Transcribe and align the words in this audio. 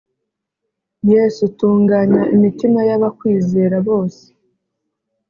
Yesu 1.11 1.41
tunganya 1.57 2.21
imitima 2.35 2.79
y’abakwizera 2.89 3.77
bose 3.87 4.23